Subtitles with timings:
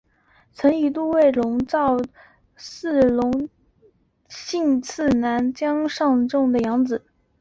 [0.51, 1.95] 曾一度成为龙造
[2.55, 3.49] 寺隆
[4.27, 7.05] 信次男江上家种的养子。